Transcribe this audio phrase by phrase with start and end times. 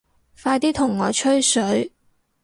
[0.41, 1.91] 快啲同我吹水